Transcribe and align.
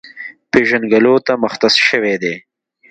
پېژنګلو 0.51 1.15
ته 1.25 1.33
مختص 1.43 1.75
شوی 1.87 2.15
دی، 2.21 2.35